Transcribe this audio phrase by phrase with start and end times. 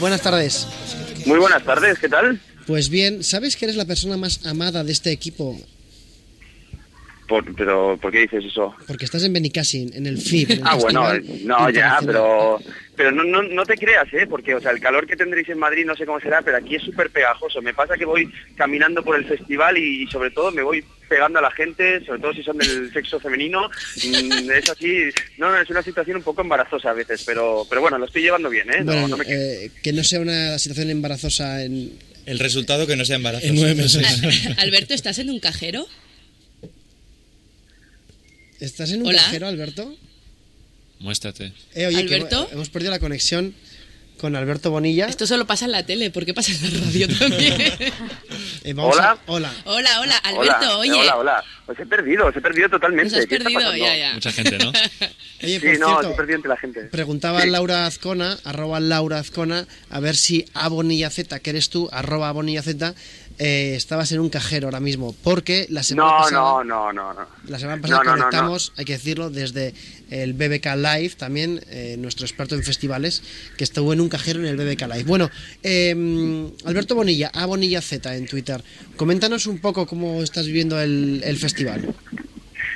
[0.00, 0.66] Buenas tardes.
[1.26, 2.40] Muy buenas tardes, ¿qué tal?
[2.66, 5.58] Pues bien, ¿sabes que eres la persona más amada de este equipo?
[7.32, 8.74] Por- pero, ¿por qué dices eso?
[8.86, 10.50] Porque estás en Benicassin, en el FIB.
[10.50, 11.08] en el Ah, bueno,
[11.44, 12.60] no, ya, pero
[12.94, 14.26] pero no, no, no te creas, ¿eh?
[14.28, 16.74] Porque, o sea, el calor que tendréis en Madrid no sé cómo será, pero aquí
[16.74, 17.62] es súper pegajoso.
[17.62, 21.42] Me pasa que voy caminando por el festival y, sobre todo me voy pegando a
[21.42, 23.70] la gente, sobre todo si son del sexo femenino.
[24.04, 25.08] Mm, es así,
[25.38, 28.22] no, no, es una situación un poco embarazosa a veces, pero pero bueno, lo estoy
[28.22, 28.84] llevando bien, ¿eh?
[28.84, 31.92] No, Bueno, no me eh, que no sea una situación embarazosa en,
[32.26, 33.46] El resultado que no sea embarazo.
[33.46, 34.22] en nueve meses.
[34.58, 35.86] Alberto, ¿estás en un cajero?
[38.62, 39.18] ¿Estás en un Hola.
[39.18, 39.96] cajero, Alberto?
[41.00, 41.52] Muéstrate.
[41.74, 42.36] Eh, oye, que ¿Alberto?
[42.42, 43.54] hemos- hemos perdido la conexión
[44.18, 45.06] con Alberto Bonilla.
[45.06, 47.54] Esto solo pasa en la tele, ¿por qué pasa en la radio también?
[48.64, 49.10] Eh, vamos Hola.
[49.10, 49.52] a- hola.
[49.64, 50.92] hola, hola, Alberto, hola, oye.
[50.92, 51.44] Hola, hola.
[51.66, 53.10] Os he perdido, os he perdido totalmente.
[53.10, 54.14] Nos has ¿Qué está perdido, ya, ya.
[54.14, 54.68] Mucha gente, ¿no?
[55.42, 56.80] Oye, Sí, por no, os he cierto, perdido entre la gente.
[56.84, 57.50] preguntaba Sí.
[57.50, 62.30] Laura Azcona, arroba Laura Azcona, a ver si a Bonilla Z, que eres tú, arroba
[62.30, 62.94] Bonilla Z,
[63.38, 65.14] eh, estabas en un cajero ahora mismo.
[65.22, 66.40] Porque la semana No, pasada...
[66.40, 67.20] no, no, no, no.
[67.48, 68.10] La semana pasada no.
[68.12, 69.74] conectamos, hay que decirlo, desde
[70.10, 73.22] el BBK Live, también eh, nuestro experto en festivales,
[73.56, 75.04] que estuvo en un cajero en el BBK Live.
[75.04, 75.30] Bueno,
[75.62, 78.62] eh, Alberto Bonilla, a Bonilla Z en Twitter,
[78.96, 81.94] coméntanos un poco cómo estás viviendo el, el festival.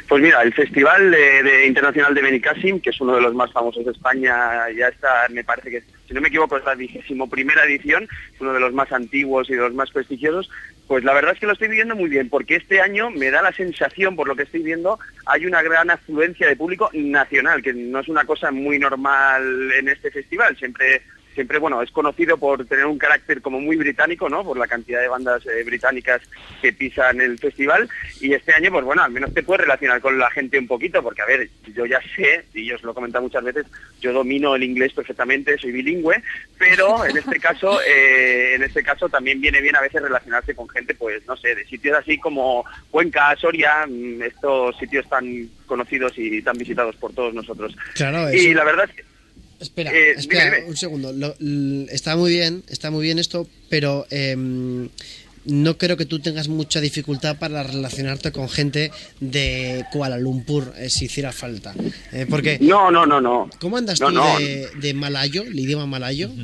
[0.09, 3.85] Pues mira, el Festival de, Internacional de Benicassim, que es uno de los más famosos
[3.85, 7.65] de España, ya está, me parece que, si no me equivoco, es la vigésimo primera
[7.65, 10.49] edición, uno de los más antiguos y de los más prestigiosos,
[10.87, 13.43] pues la verdad es que lo estoy viviendo muy bien, porque este año me da
[13.43, 17.75] la sensación, por lo que estoy viendo, hay una gran afluencia de público nacional, que
[17.75, 21.03] no es una cosa muy normal en este festival, siempre
[21.37, 25.01] siempre bueno es conocido por tener un carácter como muy británico no por la cantidad
[25.01, 26.23] de bandas eh, británicas
[26.61, 27.89] que pisan el festival.
[28.21, 31.03] Y este año pues bueno al menos te puedes relacionar con la gente un poquito
[31.03, 33.67] porque a ver yo ya sé y yo os lo he comentado muchas veces
[34.01, 36.23] yo domino el inglés perfectamente soy bilingüe
[36.59, 40.69] pero en este caso eh, en este caso también viene bien a veces relacionarse con
[40.71, 46.15] gente pues no sé de sitios así como Cuenca Soria mm, estos sitios tan conocidos
[46.17, 47.77] y tan visitados por todos nosotros.
[47.95, 49.16] Claro, y la verdad es que
[49.61, 50.69] Espera, Eh, espera, dime, dime.
[50.71, 51.13] un segundo.
[51.13, 51.35] Lo-
[51.91, 54.89] está muy bien, está muy bien esto, pero em,
[55.47, 58.91] no creo que tú tengas mucha dificultad para relacionarte con gente
[59.21, 61.75] de Kuala Lumpur eh, si hiciera falta.
[62.13, 64.39] Eh, porque, no no no no ¿cómo andas No, tú no.
[64.39, 66.31] de, de malayo, el idioma malayo?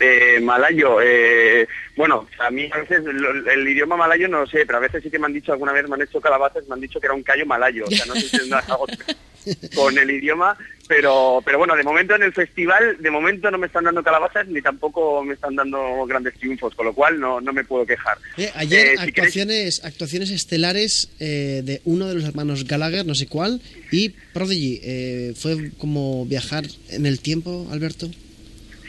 [0.00, 4.66] Eh, malayo, eh, bueno, a mí a veces lo- el, idioma malayo no lo sé,
[4.66, 6.74] pero a veces sí que me han dicho, alguna vez me han hecho calabazas, me
[6.74, 8.86] han dicho que era un callo malayo, o sea, no sé si algo
[9.74, 10.56] con el idioma,
[10.88, 14.46] pero pero bueno, de momento en el festival, de momento no me están dando calabazas
[14.48, 18.18] ni tampoco me están dando grandes triunfos, con lo cual no, no me puedo quejar.
[18.36, 23.14] Eh, ayer Eh, si actuaciones, actuaciones estelares eh, de uno de los hermanos Gallagher, no
[23.14, 23.60] sé cuál,
[23.90, 24.80] y Prodigy.
[24.82, 28.08] Eh, ¿Fue como viajar en el tiempo, Alberto?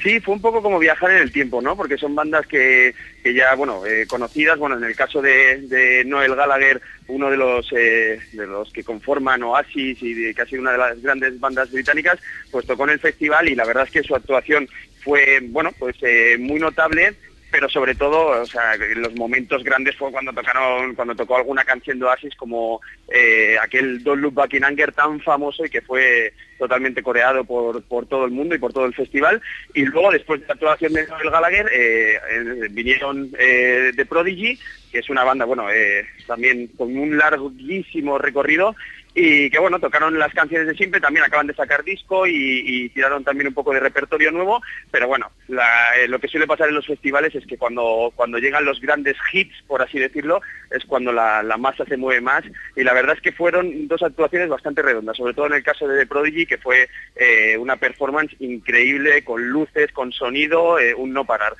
[0.03, 1.77] Sí, fue un poco como viajar en el tiempo, ¿no?
[1.77, 2.93] Porque son bandas que,
[3.23, 4.59] que ya, bueno, eh, conocidas.
[4.59, 8.83] Bueno, en el caso de, de Noel Gallagher, uno de los eh, de los que
[8.83, 12.19] conforman Oasis y de casi una de las grandes bandas británicas,
[12.51, 14.67] pues tocó en el festival y la verdad es que su actuación
[15.03, 17.15] fue, bueno, pues eh, muy notable
[17.53, 21.99] pero sobre todo, o sea, los momentos grandes fue cuando tocaron, cuando tocó alguna canción
[21.99, 26.33] de Oasis como eh, aquel Don't Look Back in Anger tan famoso y que fue
[26.57, 29.39] totalmente coreado por, por todo el mundo y por todo el festival.
[29.75, 34.57] Y luego, después de la actuación de Noel Gallagher, eh, eh, vinieron eh, The Prodigy,
[34.91, 38.75] que es una banda, bueno, eh, también con un larguísimo recorrido
[39.15, 43.23] y que bueno, tocaron las canciones de siempre, también acaban de sacar disco y, tiraron
[43.23, 46.85] también un poco de repertorio nuevo, pero bueno, eh, lo que suele pasar en los
[46.85, 50.41] festivales es que cuando, cuando llegan los grandes hits, por así decirlo,
[50.71, 52.43] es cuando la, la masa se mueve más
[52.75, 55.87] y la verdad es que fueron dos actuaciones bastante redondas, sobre todo en el caso
[55.87, 61.13] de The Prodigy, que fue eh, una performance increíble, con luces, con sonido, eh, un
[61.13, 61.53] no parar.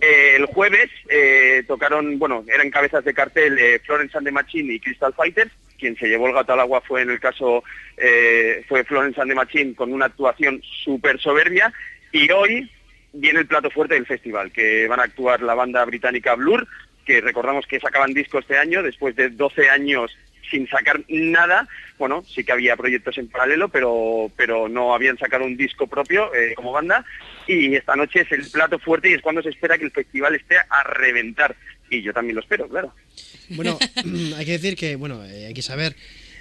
[0.00, 0.88] El jueves
[1.66, 5.50] tocaron, bueno, eran cabezas de cartel Florence and the Machine y Crystal Fighters.
[5.78, 7.62] Quien se llevó el gato al agua fue en el caso,
[7.96, 11.72] eh, fue Florence and the Machine con una actuación súper soberbia.
[12.12, 12.70] Y hoy
[13.12, 16.66] viene el plato fuerte del festival, que van a actuar la banda británica Blur,
[17.04, 20.16] que recordamos que sacaban disco este año, después de 12 años
[20.50, 21.68] sin sacar nada,
[21.98, 26.34] bueno, sí que había proyectos en paralelo, pero, pero no habían sacado un disco propio
[26.34, 27.04] eh, como banda,
[27.46, 30.34] y esta noche es el plato fuerte y es cuando se espera que el festival
[30.34, 31.54] esté a reventar,
[31.90, 32.92] y yo también lo espero, claro.
[33.50, 33.78] Bueno,
[34.36, 35.96] hay que decir que, bueno, eh, hay que saber,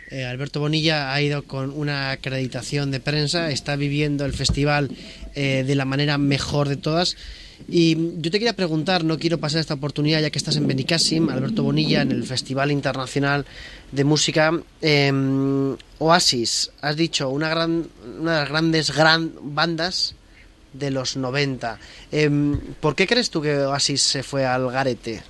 [0.09, 4.89] eh, Alberto Bonilla ha ido con una acreditación de prensa, está viviendo el festival
[5.35, 7.17] eh, de la manera mejor de todas.
[7.67, 11.29] Y yo te quería preguntar, no quiero pasar esta oportunidad ya que estás en Benicassim,
[11.29, 13.45] Alberto Bonilla, en el Festival Internacional
[13.91, 14.51] de Música
[14.81, 15.11] eh,
[15.97, 16.71] Oasis.
[16.81, 17.87] Has dicho, una, gran,
[18.19, 20.15] una de las grandes gran bandas
[20.71, 21.79] de los 90.
[22.11, 25.23] Em, ¿Por qué crees tú que Oasis se fue al garete?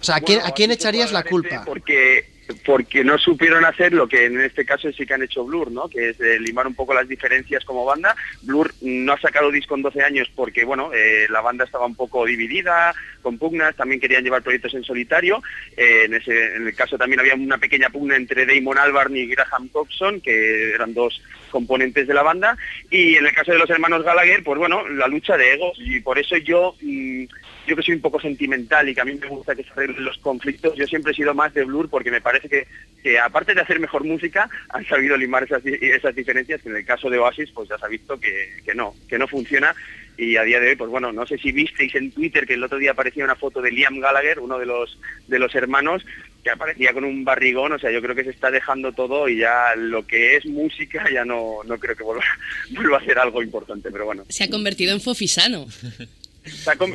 [0.00, 1.62] O sea, ¿a quién, Bueno, ¿a quién echarías la culpa?
[1.64, 2.29] Porque
[2.64, 5.88] porque no supieron hacer lo que en este caso sí que han hecho Blur, ¿no?
[5.88, 8.14] Que es eh, limar un poco las diferencias como banda.
[8.42, 11.94] Blur no ha sacado disco en 12 años porque, bueno, eh, la banda estaba un
[11.94, 15.42] poco dividida, con pugnas, también querían llevar proyectos en solitario.
[15.76, 19.26] Eh, en, ese, en el caso también había una pequeña pugna entre Damon Albarn y
[19.26, 22.56] Graham Coxon, que eran dos componentes de la banda.
[22.90, 25.76] Y en el caso de los hermanos Gallagher, pues bueno, la lucha de egos.
[25.78, 26.74] Y por eso yo...
[26.80, 27.24] mm,
[27.66, 30.04] yo que soy un poco sentimental y que a mí me gusta que se arreglen
[30.04, 32.66] los conflictos, yo siempre he sido más de Blur porque me parece que,
[33.02, 36.84] que aparte de hacer mejor música, han sabido limar esas, esas diferencias que en el
[36.84, 39.74] caso de Oasis pues ya se ha visto que, que no, que no funciona
[40.20, 42.62] y a día de hoy, pues bueno, no sé si visteis en Twitter que el
[42.62, 44.98] otro día aparecía una foto de Liam Gallagher, uno de los,
[45.28, 46.04] de los hermanos,
[46.44, 49.38] que aparecía con un barrigón, o sea, yo creo que se está dejando todo y
[49.38, 52.24] ya lo que es música ya no, no creo que vuelva,
[52.70, 54.24] vuelva a ser algo importante, pero bueno.
[54.28, 55.66] Se ha convertido en fofisano.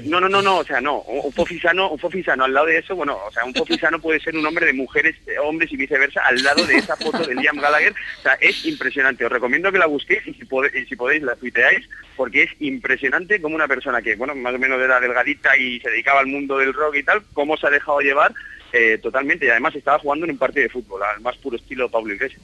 [0.10, 2.96] No, no, no, no, o sea, no, un fofisano, un fofisano al lado de eso,
[2.96, 6.42] bueno, o sea, un fofisano puede ser un hombre de mujeres, hombres y viceversa, al
[6.44, 9.86] lado de esa foto de Liam Gallagher, o sea, es impresionante, os recomiendo que la
[9.86, 14.02] busquéis y si, pode- y si podéis la tuiteáis, porque es impresionante como una persona
[14.02, 17.04] que, bueno, más o menos era delgadita y se dedicaba al mundo del rock y
[17.04, 18.34] tal, cómo se ha dejado llevar
[18.74, 21.88] eh, totalmente, y además estaba jugando en un partido de fútbol, al más puro estilo
[21.90, 22.42] Pablo Iglesias.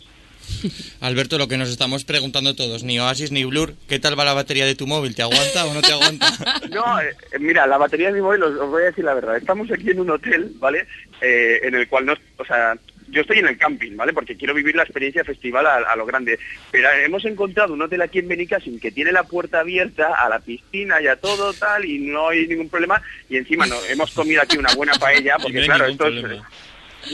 [1.01, 4.33] Alberto, lo que nos estamos preguntando todos, ni Oasis ni Blur, ¿qué tal va la
[4.33, 5.15] batería de tu móvil?
[5.15, 6.27] ¿Te aguanta o no te aguanta?
[6.71, 9.13] No, eh, eh, mira, la batería de mi móvil, os, os voy a decir la
[9.13, 9.38] verdad.
[9.38, 10.88] Estamos aquí en un hotel, ¿vale?
[11.19, 12.75] Eh, en el cual no, o sea,
[13.09, 14.13] yo estoy en el camping, ¿vale?
[14.13, 16.39] Porque quiero vivir la experiencia festival a, a lo grande.
[16.71, 20.39] Pero hemos encontrado un hotel aquí en Benicassim que tiene la puerta abierta a la
[20.39, 23.01] piscina y a todo tal y no hay ningún problema.
[23.30, 26.42] Y encima no, hemos comido aquí una buena paella porque no claro, esto es...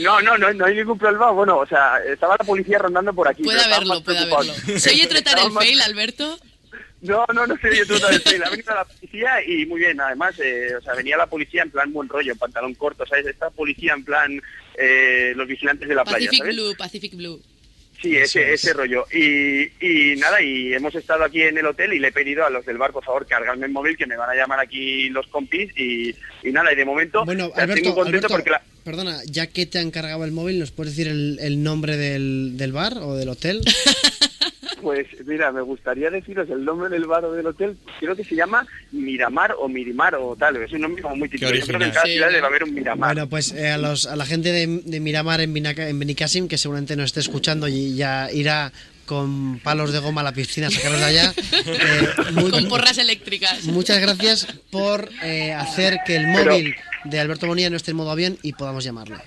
[0.00, 1.30] No, no, no, no hay ningún problema.
[1.30, 3.42] Bueno, o sea, estaba la policía rondando por aquí.
[3.42, 4.58] Puede haberlo, puede preocupados.
[4.62, 4.78] haberlo.
[4.80, 6.38] ¿Se oye trotar el más- fail, Alberto?
[7.00, 8.42] no, no, no sé, yo trato de fail.
[8.44, 11.70] Ha venido la policía y muy bien, además, eh, o sea, venía la policía en
[11.70, 13.26] plan buen rollo, en pantalón corto, ¿sabes?
[13.26, 14.42] Esta policía en plan
[14.76, 16.56] eh, los vigilantes de la playa, Pacific ¿sabes?
[16.56, 17.42] Blue, Pacific Blue.
[18.00, 19.06] Sí, ese, ese rollo.
[19.12, 22.50] Y, y nada, y hemos estado aquí en el hotel y le he pedido a
[22.50, 25.26] los del bar, por favor, cargarme el móvil, que me van a llamar aquí los
[25.26, 26.10] compis y,
[26.44, 28.62] y nada, y de momento Bueno, estoy Alberto, muy contento Alberto, porque la...
[28.84, 32.52] perdona, ya que te han cargado el móvil, ¿nos puedes decir el, el nombre del,
[32.56, 33.60] del bar o del hotel?
[34.80, 37.76] Pues mira, me gustaría deciros el nombre del bar o del hotel.
[37.98, 40.56] Creo que se llama Miramar o Mirimar o tal.
[40.56, 41.50] Es un nombre como muy típico.
[41.52, 43.08] Yo creo que en cada Sí, ciudad haber un Miramar.
[43.14, 46.46] Bueno, pues eh, a, los, a la gente de, de Miramar en, Binaca- en Benicassim,
[46.46, 48.72] que seguramente nos esté escuchando y ya irá
[49.08, 51.32] con palos de goma a la piscina sacarlos de allá.
[51.66, 53.64] eh, muy- Con porras eléctricas.
[53.64, 57.96] muchas gracias por eh, hacer que el Pero- móvil de Alberto Bonilla no esté en
[57.96, 59.18] modo avión y podamos llamarlo.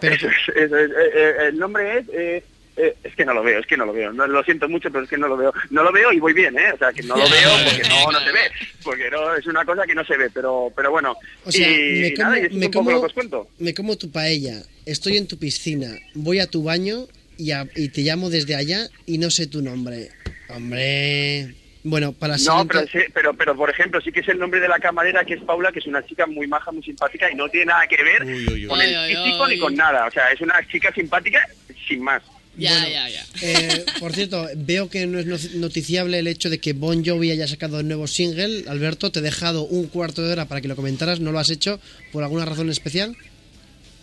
[0.00, 0.30] Pero es, es.
[0.54, 0.68] Eh,
[1.14, 2.06] eh, el nombre es...
[2.12, 2.44] eh,
[2.80, 4.12] eh, es que no lo veo, es que no lo veo.
[4.12, 5.52] No, lo siento mucho, pero es que no lo veo.
[5.70, 6.70] No lo veo y voy bien, ¿eh?
[6.72, 8.40] O sea, que no lo veo porque no, no se ve.
[8.84, 11.16] Porque no, es una cosa que no se ve, pero, pero bueno.
[11.44, 13.48] O sea, y me como, nada, y me, como, lo que os cuento.
[13.58, 17.08] me como tu paella, estoy en tu piscina, voy a tu baño
[17.38, 20.10] y, a- y te llamo desde allá y no sé tu nombre.
[20.48, 21.54] Hombre.
[21.84, 24.60] Bueno, para No, siguiente- pero, sí- pero, pero por ejemplo, sí que es el nombre
[24.60, 27.34] de la camarera, que es Paula, que es una chica muy maja, muy simpática y
[27.34, 28.66] no tiene nada que ver Uy, uy, uy.
[28.66, 30.06] con el físico ni con nada.
[30.06, 31.40] O sea, es una chica simpática
[31.86, 32.22] sin más.
[32.58, 33.24] Ya, Bueno, ya, ya.
[33.40, 37.30] Eh, por cierto, veo que no es no- noticiable el hecho de que Bon Jovi
[37.30, 38.64] haya sacado el nuevo single.
[38.68, 41.20] Alberto, te he dejado un cuarto de hora para que lo comentaras.
[41.20, 43.16] ¿No lo has hecho por alguna razón especial?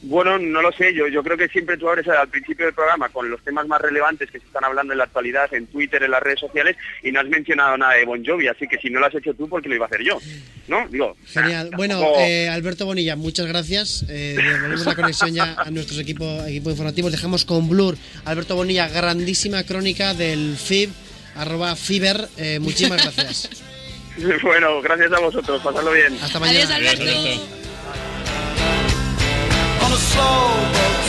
[0.01, 3.09] Bueno, no lo sé, yo, yo creo que siempre tú abres al principio del programa
[3.09, 6.11] con los temas más relevantes que se están hablando en la actualidad, en Twitter, en
[6.11, 8.99] las redes sociales, y no has mencionado nada de Bon Jovi, así que si no
[8.99, 10.19] lo has hecho tú, ¿por qué lo iba a hacer yo?
[10.67, 10.87] ¿No?
[10.89, 11.69] Digo, Genial.
[11.71, 14.05] nah, Bueno, tampoco- eh, Alberto Bonilla, muchas gracias.
[14.07, 17.11] Eh, devolvemos la conexión ya a nuestros equipos equipo informativos.
[17.11, 17.97] Dejamos con Blur.
[18.25, 20.89] Alberto Bonilla, grandísima crónica del FIB,
[21.35, 22.27] arroba Fiber.
[22.37, 23.49] Eh, muchísimas gracias.
[24.43, 26.15] bueno, gracias a vosotros, pasadlo bien.
[26.21, 26.59] Hasta mañana.
[26.59, 27.01] Adiós, Alberto.
[27.03, 27.64] Alberto.
[30.15, 31.04] slow.